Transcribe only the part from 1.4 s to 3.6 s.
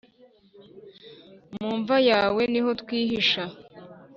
mu mva yawe niho twihisha